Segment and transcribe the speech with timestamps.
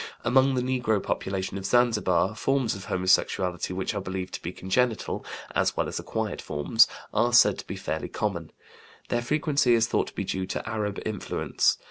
[0.23, 5.23] Among the negro population of Zanzibar forms of homosexuality which are believed to be congenital
[5.53, 8.51] (as well as acquired forms) are said to be fairly common.
[9.09, 11.77] Their frequency is thought to be due to Arab influence.